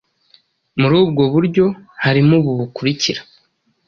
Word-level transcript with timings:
muri 0.79 0.95
ubwo 1.03 1.23
buryo. 1.33 1.65
harimo 2.03 2.33
ubu 2.39 2.51
bukurikira 2.59 3.21